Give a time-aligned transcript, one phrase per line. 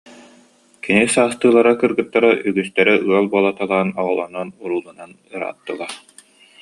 [0.83, 5.91] Кини саастыылара кыргыттара үгүстэрэ ыал буолуталаан, оҕолонон-урууланан ырааттылар